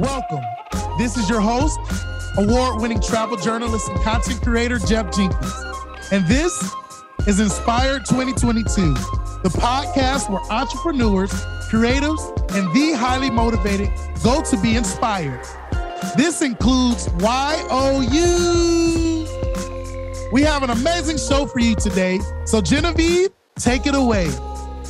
[0.00, 0.40] Welcome.
[0.96, 1.78] This is your host,
[2.38, 5.52] award winning travel journalist and content creator, Jeff Jenkins.
[6.10, 6.58] And this
[7.26, 8.94] is Inspired 2022,
[9.42, 11.30] the podcast where entrepreneurs,
[11.68, 12.26] creatives,
[12.56, 13.90] and the highly motivated
[14.24, 15.44] go to be inspired.
[16.16, 19.26] This includes YOU.
[20.32, 22.20] We have an amazing show for you today.
[22.46, 24.30] So, Genevieve, take it away.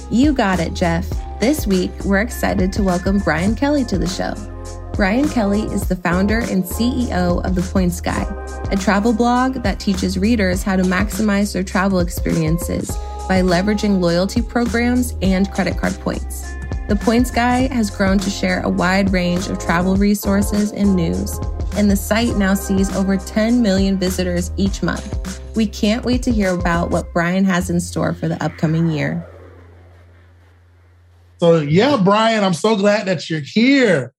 [0.09, 1.11] You got it, Jeff.
[1.41, 4.35] This week, we're excited to welcome Brian Kelly to the show.
[4.93, 8.27] Brian Kelly is the founder and CEO of The Points Guy,
[8.71, 12.91] a travel blog that teaches readers how to maximize their travel experiences
[13.29, 16.53] by leveraging loyalty programs and credit card points.
[16.89, 21.39] The Points Guy has grown to share a wide range of travel resources and news,
[21.77, 25.41] and the site now sees over 10 million visitors each month.
[25.57, 29.27] We can't wait to hear about what Brian has in store for the upcoming year.
[31.39, 34.13] So, yeah, Brian, I'm so glad that you're here.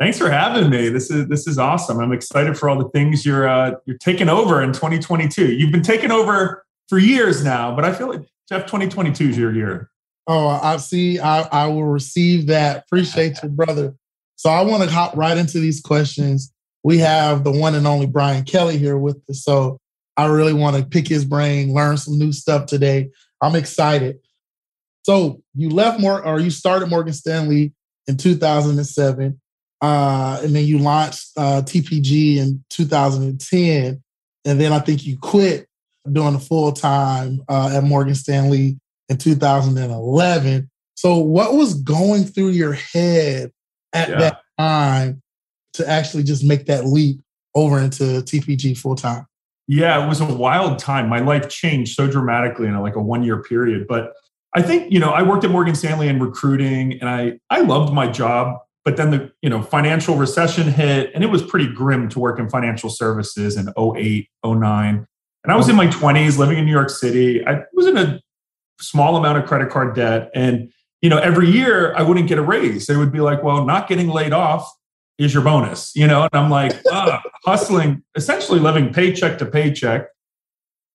[0.00, 0.88] Thanks for having me.
[0.88, 2.00] This is this is awesome.
[2.00, 5.52] I'm excited for all the things you're uh, you're taking over in 2022.
[5.52, 9.52] You've been taking over for years now, but I feel like Jeff 2022 is your
[9.52, 9.90] year.
[10.26, 11.18] Oh, I see.
[11.18, 12.84] I, I will receive that.
[12.84, 13.94] Appreciate you, brother.
[14.36, 16.50] So I want to hop right into these questions.
[16.82, 19.44] We have the one and only Brian Kelly here with us.
[19.44, 19.78] So
[20.16, 23.10] I really want to pick his brain, learn some new stuff today.
[23.42, 24.18] I'm excited.
[25.02, 27.74] So you left more or you started Morgan Stanley
[28.06, 29.39] in 2007.
[29.80, 34.02] Uh, and then you launched uh, TPG in 2010.
[34.44, 35.66] And then I think you quit
[36.10, 38.78] doing the full time uh, at Morgan Stanley
[39.08, 40.70] in 2011.
[40.94, 43.52] So, what was going through your head
[43.92, 44.18] at yeah.
[44.18, 45.22] that time
[45.74, 47.20] to actually just make that leap
[47.54, 49.26] over into TPG full time?
[49.66, 51.08] Yeah, it was a wild time.
[51.08, 53.86] My life changed so dramatically in a, like a one year period.
[53.88, 54.12] But
[54.54, 57.92] I think, you know, I worked at Morgan Stanley in recruiting and I, I loved
[57.92, 58.58] my job
[58.90, 62.40] but then the you know financial recession hit and it was pretty grim to work
[62.40, 65.06] in financial services in 08 09
[65.44, 67.46] and i was in my 20s living in new york city.
[67.46, 68.20] I was in a
[68.80, 70.30] small amount of credit card debt.
[70.34, 72.86] And you know every year i wouldn't get a raise.
[72.86, 74.68] They would be like well not getting laid off
[75.18, 76.22] is your bonus you know?
[76.22, 80.08] And i'm like ah, hustling essentially living paycheck to paycheck.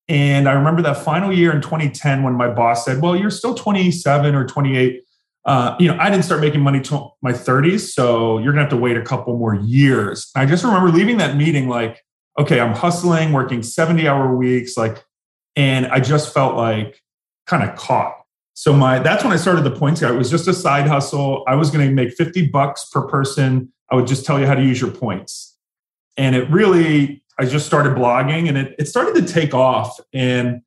[0.09, 3.55] And i remember that final year in 2010 when my boss said well you're still
[3.55, 5.04] 27 or 28
[5.45, 8.71] uh, you know, I didn't start making money till my 30s, so you're gonna have
[8.71, 10.31] to wait a couple more years.
[10.35, 12.03] I just remember leaving that meeting like,
[12.39, 15.03] okay, I'm hustling, working 70 hour weeks, like,
[15.55, 16.99] and I just felt like
[17.45, 18.15] kind of caught.
[18.55, 20.09] So my that's when I started the points guy.
[20.09, 21.43] It was just a side hustle.
[21.47, 23.71] I was gonna make 50 bucks per person.
[23.91, 25.57] I would just tell you how to use your points.
[26.17, 29.99] And it really, I just started blogging and it, it started to take off.
[30.11, 30.61] And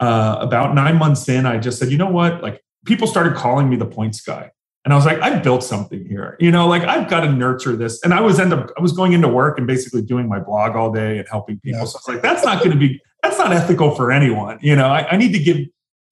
[0.00, 2.42] uh, about nine months in, I just said, you know what?
[2.42, 4.50] Like people started calling me the points guy.
[4.84, 6.36] And I was like, I've built something here.
[6.38, 8.00] You know, like I've got to nurture this.
[8.04, 10.76] And I was end up I was going into work and basically doing my blog
[10.76, 11.80] all day and helping people.
[11.80, 11.86] Yeah.
[11.86, 14.58] So I was like, that's not going to be that's not ethical for anyone.
[14.62, 15.58] You know, I, I need to give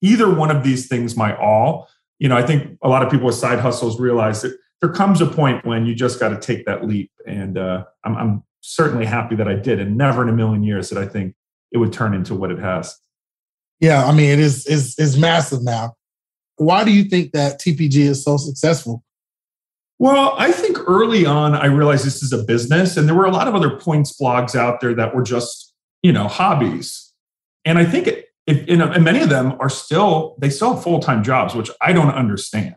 [0.01, 1.87] either one of these things my all.
[2.19, 5.21] You know, I think a lot of people with side hustles realize that there comes
[5.21, 7.11] a point when you just got to take that leap.
[7.25, 10.89] And uh, I'm, I'm certainly happy that I did, and never in a million years
[10.89, 11.35] that I think
[11.71, 12.97] it would turn into what it has.
[13.79, 15.95] Yeah, I mean, it is is is massive now.
[16.57, 19.03] Why do you think that TPG is so successful?
[19.97, 23.31] Well, I think early on I realized this is a business, and there were a
[23.31, 25.73] lot of other points blogs out there that were just
[26.03, 27.13] you know hobbies,
[27.63, 30.73] and I think it, it you know, and many of them are still they still
[30.73, 32.75] have full time jobs, which I don't understand.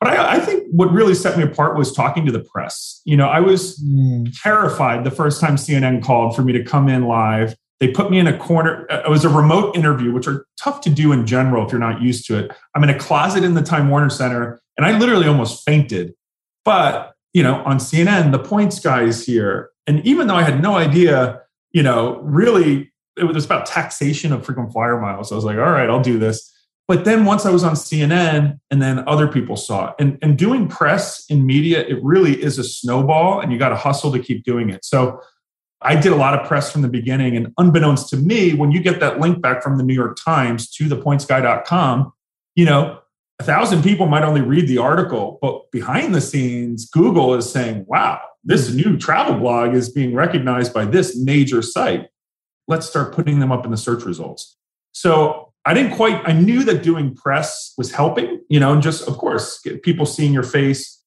[0.00, 3.02] But I, I, think what really set me apart was talking to the press.
[3.04, 4.32] You know, I was mm.
[4.40, 8.18] terrified the first time CNN called for me to come in live they put me
[8.18, 8.86] in a corner.
[8.90, 11.80] Uh, it was a remote interview, which are tough to do in general if you're
[11.80, 12.50] not used to it.
[12.74, 16.14] I'm in a closet in the Time Warner Center, and I literally almost fainted.
[16.64, 20.60] But you know, on CNN, the points guy is here, and even though I had
[20.62, 25.30] no idea, you know, really, it was about taxation of frequent flyer miles.
[25.30, 26.52] I was like, all right, I'll do this.
[26.88, 30.36] But then once I was on CNN, and then other people saw it, and and
[30.36, 34.18] doing press in media, it really is a snowball, and you got to hustle to
[34.18, 34.84] keep doing it.
[34.84, 35.20] So
[35.80, 37.36] I did a lot of press from the beginning.
[37.36, 40.68] And unbeknownst to me, when you get that link back from the New York Times
[40.72, 42.12] to thepointsguy.com,
[42.56, 42.98] you know,
[43.38, 47.84] a thousand people might only read the article, but behind the scenes, Google is saying,
[47.86, 48.76] wow, this hmm.
[48.76, 52.08] new travel blog is being recognized by this major site.
[52.66, 54.56] Let's start putting them up in the search results.
[54.92, 59.06] So I didn't quite, I knew that doing press was helping, you know, and just,
[59.06, 60.97] of course, people seeing your face,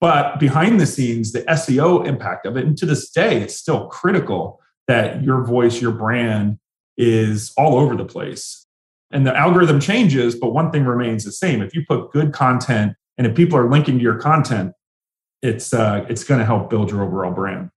[0.00, 3.86] but behind the scenes, the SEO impact of it, and to this day, it's still
[3.88, 6.58] critical that your voice, your brand
[6.96, 8.66] is all over the place.
[9.12, 11.62] And the algorithm changes, but one thing remains the same.
[11.62, 14.72] If you put good content and if people are linking to your content,
[15.42, 17.70] it's uh, it's going to help build your overall brand.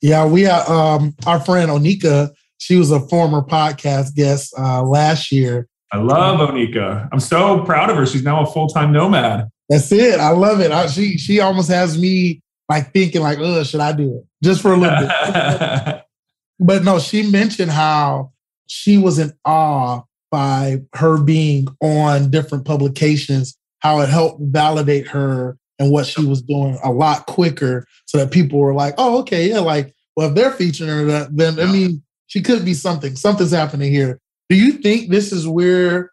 [0.00, 2.30] Yeah, we have um, our friend Onika.
[2.58, 5.68] She was a former podcast guest uh, last year.
[5.92, 7.08] I love Onika.
[7.12, 8.06] I'm so proud of her.
[8.06, 9.48] She's now a full time nomad.
[9.68, 10.20] That's it.
[10.20, 10.70] I love it.
[10.70, 14.62] I, she she almost has me like thinking like, oh, should I do it just
[14.62, 16.02] for a little bit?
[16.60, 18.32] but no, she mentioned how
[18.66, 25.56] she was in awe by her being on different publications, how it helped validate her
[25.78, 29.48] and what she was doing a lot quicker so that people were like, oh, okay,
[29.48, 33.16] yeah, like, well, if they're featuring her, then I mean, she could be something.
[33.16, 34.18] Something's happening here.
[34.48, 36.12] Do you think this is where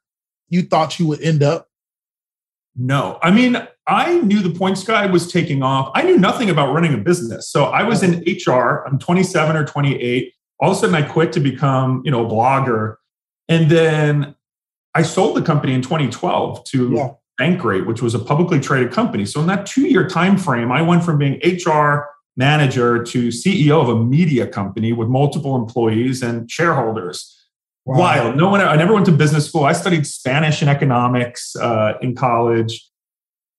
[0.50, 1.68] you thought you would end up?
[2.76, 3.20] No.
[3.22, 5.92] I mean, I knew the Points Guy was taking off.
[5.94, 7.50] I knew nothing about running a business.
[7.50, 8.86] So I was in HR.
[8.88, 10.34] I'm 27 or 28.
[10.60, 12.96] All of a sudden I quit to become, you know, a blogger.
[13.50, 14.36] And then
[14.96, 17.10] I sold the company in 2012 to yeah.
[17.40, 19.26] Bankrate, which was a publicly traded company.
[19.26, 22.06] So in that two year time frame, I went from being HR
[22.38, 27.43] manager to CEO of a media company with multiple employees and shareholders.
[27.86, 28.00] Wow.
[28.00, 28.38] Wild.
[28.38, 28.62] No one.
[28.62, 29.66] I never went to business school.
[29.66, 32.90] I studied Spanish and economics uh, in college.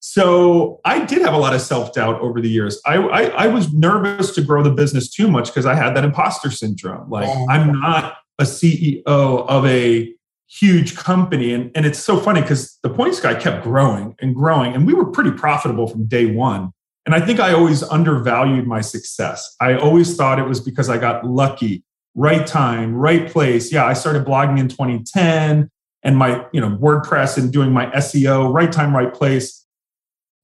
[0.00, 2.80] So I did have a lot of self doubt over the years.
[2.86, 6.04] I, I, I was nervous to grow the business too much because I had that
[6.04, 7.08] imposter syndrome.
[7.08, 7.46] Like wow.
[7.48, 10.14] I'm not a CEO of a
[10.46, 11.52] huge company.
[11.52, 14.94] And, and it's so funny because the points guy kept growing and growing, and we
[14.94, 16.72] were pretty profitable from day one.
[17.06, 19.54] And I think I always undervalued my success.
[19.60, 23.72] I always thought it was because I got lucky, right time, right place.
[23.72, 25.70] Yeah, I started blogging in 2010
[26.02, 29.66] and my, you know, WordPress and doing my SEO, right time, right place.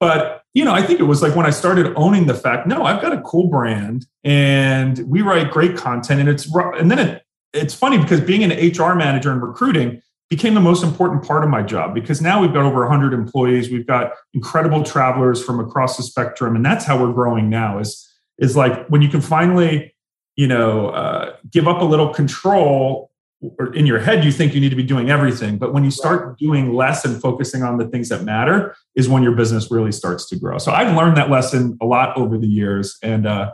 [0.00, 2.84] But, you know, I think it was like when I started owning the fact, no,
[2.84, 7.22] I've got a cool brand and we write great content and it's and then it
[7.52, 11.50] it's funny because being an HR manager and recruiting became the most important part of
[11.50, 15.96] my job because now we've got over 100 employees we've got incredible travelers from across
[15.96, 18.08] the spectrum and that's how we're growing now is
[18.38, 19.93] is like when you can finally
[20.37, 23.11] you know uh, give up a little control
[23.59, 25.91] or in your head you think you need to be doing everything but when you
[25.91, 29.93] start doing less and focusing on the things that matter is when your business really
[29.93, 33.50] starts to grow so i've learned that lesson a lot over the years and uh,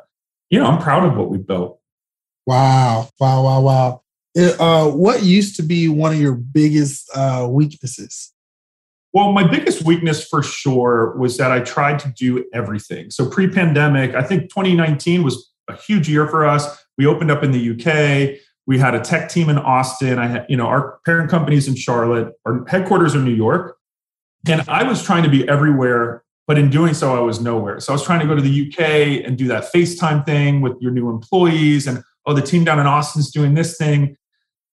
[0.51, 1.81] you know i'm proud of what we've built
[2.47, 4.03] Wow, wow, wow, wow.
[4.35, 8.33] It, uh, what used to be one of your biggest uh, weaknesses?
[9.13, 13.11] Well, my biggest weakness for sure was that I tried to do everything.
[13.11, 16.85] So pre pandemic, I think 2019 was a huge year for us.
[16.99, 18.41] We opened up in the UK.
[18.67, 20.19] We had a tech team in Austin.
[20.19, 23.77] I had, you know, our parent companies in Charlotte, our headquarters in New York.
[24.49, 27.81] And I was trying to be everywhere, but in doing so, I was nowhere.
[27.81, 30.75] So I was trying to go to the UK and do that FaceTime thing with
[30.81, 34.17] your new employees and oh, the team down in Austin's doing this thing.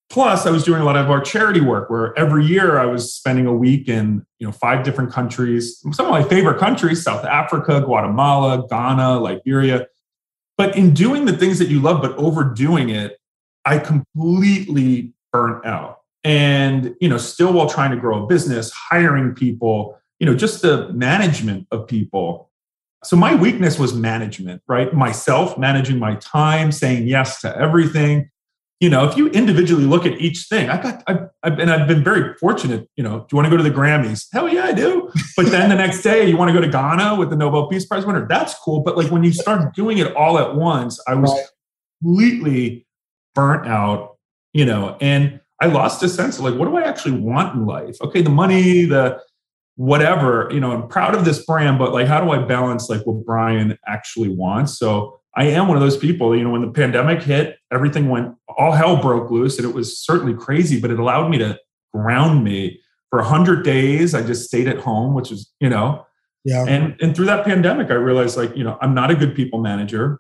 [0.10, 3.13] Plus, I was doing a lot of our charity work where every year I was
[3.13, 5.80] spending a week in you know five different countries.
[5.92, 9.88] Some of my favorite countries: South Africa, Guatemala, Ghana, Liberia.
[10.58, 13.18] But in doing the things that you love, but overdoing it,
[13.66, 16.00] I completely burnt out.
[16.24, 20.62] And you know, still while trying to grow a business, hiring people, you know, just
[20.62, 22.50] the management of people
[23.04, 24.94] so my weakness was management, right?
[24.94, 28.30] Myself managing my time, saying yes to everything.
[28.80, 31.88] You know, if you individually look at each thing, I got, I, I've, and I've
[31.88, 32.89] been very fortunate.
[32.98, 34.27] You know, do you want to go to the Grammys?
[34.34, 35.10] Hell yeah, I do.
[35.38, 37.86] But then the next day, you want to go to Ghana with the Nobel Peace
[37.86, 38.27] Prize winner?
[38.27, 38.82] That's cool.
[38.82, 41.46] But like when you start doing it all at once, I was right.
[42.01, 42.86] completely
[43.36, 44.18] burnt out.
[44.53, 47.65] You know, and I lost a sense of like, what do I actually want in
[47.65, 47.96] life?
[48.01, 49.22] Okay, the money, the
[49.75, 53.01] whatever, you know, I'm proud of this brand, but like, how do I balance like
[53.08, 54.77] what Brian actually wants?
[54.77, 58.36] So I am one of those people, you know, when the pandemic hit, everything went,
[58.48, 61.60] all hell broke loose and it was certainly crazy, but it allowed me to
[61.94, 64.13] ground me for a hundred days.
[64.13, 66.06] I just stayed at home, which is, you know,
[66.46, 66.66] yeah.
[66.68, 69.60] And, and through that pandemic, I realized like, you know, I'm not a good people
[69.60, 70.20] manager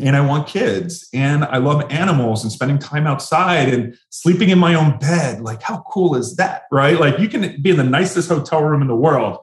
[0.00, 4.58] and I want kids and I love animals and spending time outside and sleeping in
[4.58, 5.42] my own bed.
[5.42, 6.62] Like, how cool is that?
[6.72, 6.98] Right?
[6.98, 9.38] Like, you can be in the nicest hotel room in the world.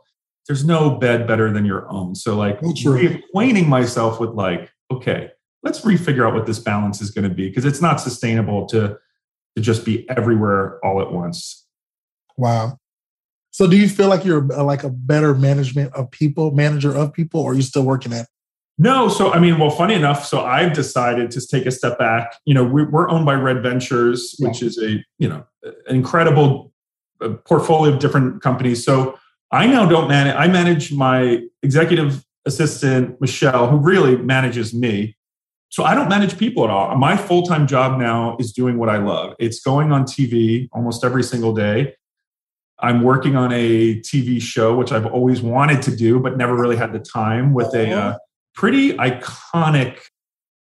[0.47, 2.15] There's no bed better than your own.
[2.15, 5.31] So, like, reacquainting myself with, like, okay,
[5.63, 8.97] let's refigure out what this balance is going to be because it's not sustainable to,
[9.55, 11.65] to just be everywhere all at once.
[12.37, 12.77] Wow.
[13.51, 17.41] So, do you feel like you're like a better management of people, manager of people,
[17.41, 18.27] or are you still working at
[18.79, 22.35] no, so I mean, well, funny enough, so I've decided to take a step back.
[22.45, 26.71] You know, we, are owned by Red Ventures, which is a you know an incredible
[27.19, 28.85] uh, portfolio of different companies.
[28.85, 29.17] So
[29.51, 30.35] I now don't manage.
[30.35, 35.15] I manage my executive assistant Michelle, who really manages me.
[35.69, 36.95] So I don't manage people at all.
[36.95, 39.35] My full time job now is doing what I love.
[39.37, 41.93] It's going on TV almost every single day.
[42.79, 46.75] I'm working on a TV show, which I've always wanted to do, but never really
[46.75, 48.17] had the time with a uh,
[48.53, 49.99] pretty iconic.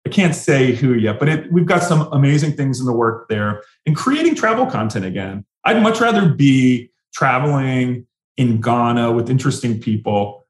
[0.06, 3.28] I can't say who yet, but it, we've got some amazing things in the work
[3.28, 5.46] there and creating travel content again.
[5.66, 10.45] I'd much rather be traveling in Ghana with interesting people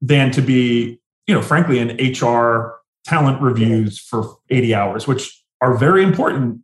[0.00, 5.76] than to be, you know, frankly, in HR talent reviews for 80 hours, which are
[5.76, 6.60] very important,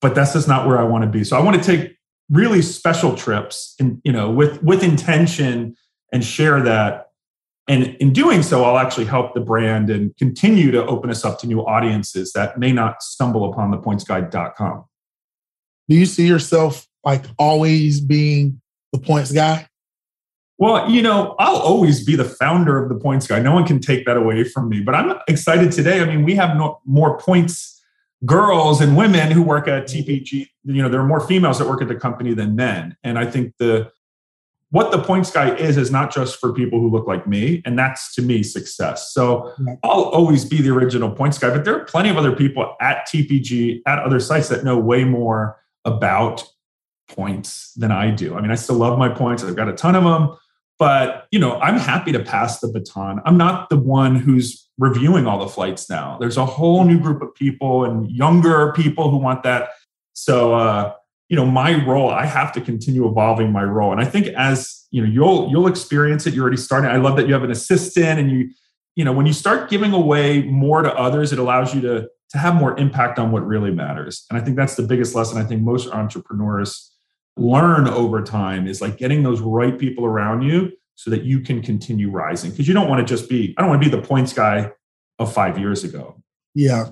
[0.00, 1.24] but that's just not where I want to be.
[1.24, 1.96] So I want to take
[2.30, 5.76] really special trips and you know with with intention
[6.12, 7.08] and share that.
[7.68, 11.38] And in doing so i'll actually help the brand and continue to open us up
[11.40, 14.86] to new audiences that may not stumble upon the pointsguy.com
[15.88, 18.60] do you see yourself like always being
[18.92, 19.68] the points guy
[20.60, 23.80] well you know i'll always be the founder of the points guy no one can
[23.80, 27.18] take that away from me but i'm excited today i mean we have no, more
[27.18, 27.80] points
[28.24, 30.10] girls and women who work at mm-hmm.
[30.10, 32.96] TPG, you know, there are more females that work at the company than men.
[33.02, 33.90] And I think the
[34.72, 37.76] what the points guy is is not just for people who look like me, and
[37.76, 39.12] that's to me success.
[39.12, 39.52] So
[39.82, 43.08] I'll always be the original points guy, but there are plenty of other people at
[43.08, 46.44] TPG at other sites that know way more about
[47.08, 48.36] points than I do.
[48.36, 49.42] I mean, I still love my points.
[49.42, 50.36] I've got a ton of them,
[50.80, 53.20] but you know, I'm happy to pass the baton.
[53.26, 56.16] I'm not the one who's reviewing all the flights now.
[56.18, 59.68] There's a whole new group of people and younger people who want that.
[60.14, 60.94] So, uh,
[61.28, 63.92] you know, my role, I have to continue evolving my role.
[63.92, 66.32] And I think as you know, you'll you'll experience it.
[66.32, 66.90] You're already starting.
[66.90, 68.50] I love that you have an assistant, and you,
[68.96, 72.38] you know, when you start giving away more to others, it allows you to to
[72.38, 74.24] have more impact on what really matters.
[74.30, 76.90] And I think that's the biggest lesson I think most entrepreneurs
[77.36, 81.62] learn over time is like getting those right people around you so that you can
[81.62, 82.50] continue rising.
[82.50, 84.70] Because you don't want to just be i don't want to be the points guy
[85.18, 86.20] of five years ago.
[86.54, 86.90] Yeah.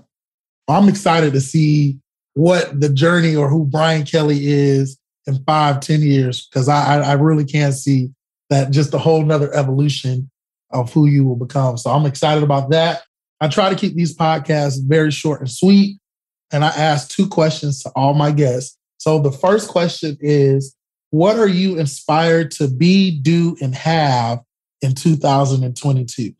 [0.67, 1.99] I'm excited to see
[2.35, 7.13] what the journey or who brian kelly is in five ten years because I, I
[7.15, 8.11] really can't see
[8.49, 10.31] that just a whole nother evolution
[10.71, 11.77] of who you will become.
[11.77, 13.03] So i'm excited about that.
[13.41, 15.99] I try to keep these podcasts very short and sweet
[16.53, 18.78] and i ask two questions to all my guests
[19.09, 20.77] so the first question is
[21.09, 24.41] what are you inspired to be, do, and have
[24.83, 26.35] in 2022?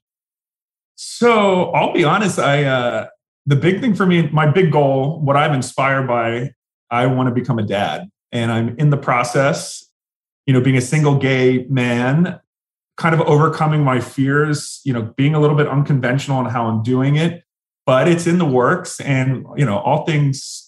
[0.95, 2.39] So I'll be honest.
[2.39, 3.07] I uh,
[3.47, 6.51] the big thing for me, my big goal, what I'm inspired by,
[6.91, 9.83] I want to become a dad, and I'm in the process.
[10.45, 12.39] You know, being a single gay man,
[12.99, 14.83] kind of overcoming my fears.
[14.85, 17.45] You know, being a little bit unconventional in how I'm doing it,
[17.87, 19.01] but it's in the works.
[19.01, 20.68] And you know, all things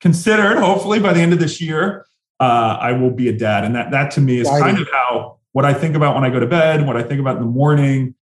[0.00, 2.06] considered, hopefully by the end of this year,
[2.40, 3.64] uh, I will be a dad.
[3.64, 6.30] And that, that to me is kind of how what I think about when I
[6.30, 8.14] go to bed, what I think about in the morning.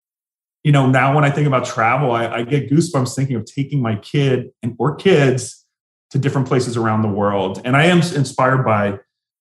[0.65, 3.81] You know, now when I think about travel, I, I get goosebumps thinking of taking
[3.81, 5.65] my kid and or kids
[6.11, 7.61] to different places around the world.
[7.65, 8.99] And I am inspired by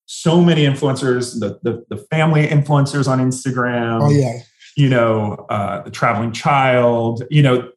[0.08, 4.02] so many influencers, the, the, the family influencers on Instagram.
[4.04, 4.42] Oh, yeah.
[4.78, 7.72] You know, uh, the traveling child, you know,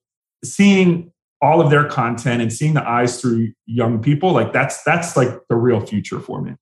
[0.44, 5.16] seeing all of their content and seeing the eyes through young people, like that's that's
[5.16, 6.54] like the real future for me.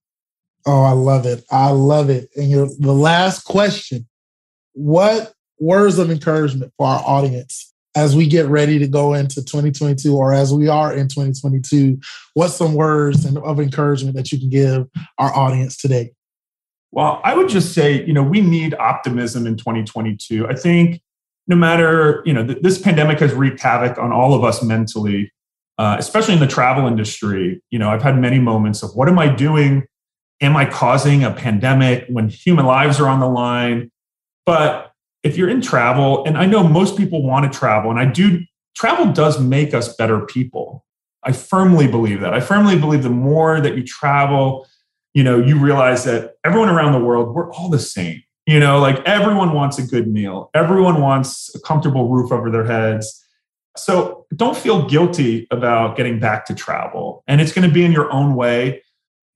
[0.67, 1.45] Oh, I love it.
[1.51, 2.29] I love it.
[2.37, 4.07] And your, the last question
[4.73, 10.15] What words of encouragement for our audience as we get ready to go into 2022
[10.15, 11.99] or as we are in 2022?
[12.35, 14.87] What's some words of encouragement that you can give
[15.19, 16.13] our audience today?
[16.91, 20.49] Well, I would just say, you know, we need optimism in 2022.
[20.49, 21.01] I think
[21.47, 25.33] no matter, you know, th- this pandemic has wreaked havoc on all of us mentally,
[25.79, 27.63] uh, especially in the travel industry.
[27.71, 29.87] You know, I've had many moments of what am I doing
[30.41, 33.91] am I causing a pandemic when human lives are on the line?
[34.45, 38.05] But if you're in travel, and I know most people want to travel, and I
[38.05, 38.41] do,
[38.75, 40.85] travel does make us better people.
[41.23, 42.35] I firmly believe that.
[42.35, 44.67] I firmly believe the more that you travel,
[45.15, 48.23] you know, you realize that everyone around the world, we're all the same.
[48.47, 52.65] You know, like everyone wants a good meal, everyone wants a comfortable roof over their
[52.65, 53.23] heads.
[53.77, 57.23] So don't feel guilty about getting back to travel.
[57.27, 58.83] And it's going to be in your own way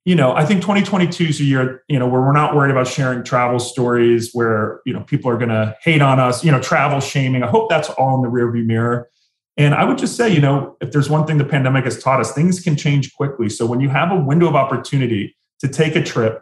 [0.05, 2.89] you know, I think 2022 is a year, you know, where we're not worried about
[2.89, 6.61] sharing travel stories where, you know, people are going to hate on us, you know,
[6.61, 7.43] travel shaming.
[7.43, 9.11] I hope that's all in the rearview mirror.
[9.59, 12.19] And I would just say, you know, if there's one thing the pandemic has taught
[12.19, 13.51] us, things can change quickly.
[13.51, 16.41] So when you have a window of opportunity to take a trip,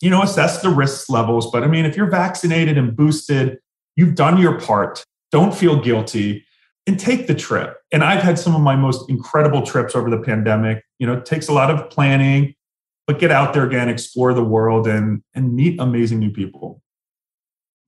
[0.00, 1.50] you know, assess the risk levels.
[1.50, 3.58] But I mean, if you're vaccinated and boosted,
[3.96, 5.04] you've done your part.
[5.32, 6.44] Don't feel guilty
[6.86, 7.76] and take the trip.
[7.92, 10.84] And I've had some of my most incredible trips over the pandemic.
[10.98, 12.54] You know, it takes a lot of planning
[13.08, 16.82] but get out there again, explore the world, and and meet amazing new people.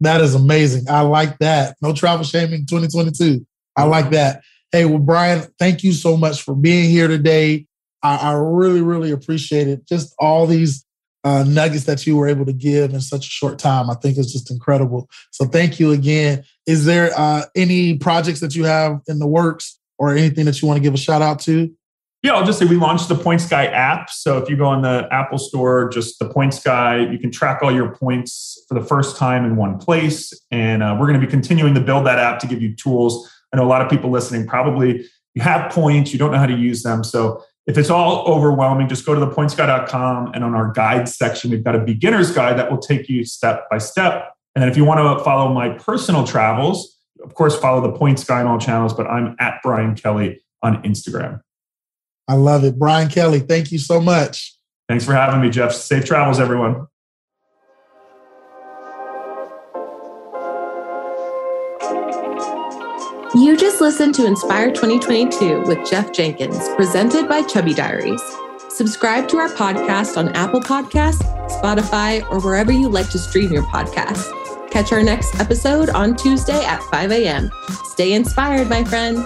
[0.00, 0.88] That is amazing.
[0.88, 1.76] I like that.
[1.82, 3.46] No travel shaming 2022.
[3.76, 4.40] I like that.
[4.72, 7.66] Hey, well, Brian, thank you so much for being here today.
[8.02, 9.86] I, I really, really appreciate it.
[9.86, 10.86] Just all these
[11.24, 13.90] uh, nuggets that you were able to give in such a short time.
[13.90, 15.08] I think it's just incredible.
[15.30, 16.44] So thank you again.
[16.66, 20.68] Is there uh, any projects that you have in the works or anything that you
[20.68, 21.70] want to give a shout out to?
[22.22, 24.10] Yeah, I'll just say we launched the Points Guy app.
[24.10, 27.60] So if you go on the Apple Store, just the Points Guy, you can track
[27.62, 30.32] all your points for the first time in one place.
[30.50, 33.30] And uh, we're going to be continuing to build that app to give you tools.
[33.52, 36.46] I know a lot of people listening probably you have points, you don't know how
[36.46, 37.04] to use them.
[37.04, 41.62] So if it's all overwhelming, just go to thepointsguy.com and on our guide section, we've
[41.62, 44.34] got a beginner's guide that will take you step by step.
[44.54, 48.24] And then if you want to follow my personal travels, of course, follow the Points
[48.24, 51.40] Guy on all channels, but I'm at Brian Kelly on Instagram.
[52.26, 52.78] I love it.
[52.78, 54.56] Brian Kelly, thank you so much.
[54.88, 55.72] Thanks for having me, Jeff.
[55.72, 56.86] Safe travels, everyone.
[63.50, 68.23] You just listened to Inspire 2022 with Jeff Jenkins, presented by Chubby Diaries.
[68.69, 71.25] Subscribe to our podcast on Apple Podcasts,
[71.61, 74.71] Spotify, or wherever you like to stream your podcast.
[74.71, 77.50] Catch our next episode on Tuesday at 5 a.m.
[77.87, 79.19] Stay inspired, my friends.